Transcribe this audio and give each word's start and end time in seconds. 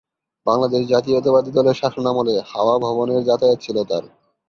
বাংলাদেশ 0.45 0.81
জাতীয়তাবাদী 0.87 1.51
দলের 1.51 1.75
শাসনামলে 1.75 2.33
হাওয়া 2.51 2.75
ভবনের 2.79 3.21
যাতায়াত 3.23 3.59
ছিল 3.61 3.77
তার। 3.83 4.03